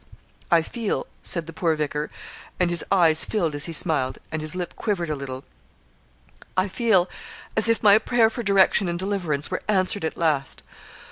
[0.49, 2.09] 'I feel,' said the poor vicar,
[2.59, 5.43] and his eyes filled as he smiled, and his lip quivered a little
[6.57, 7.07] 'I feel
[7.55, 10.63] as if my prayer for direction and deliverance were answered at last.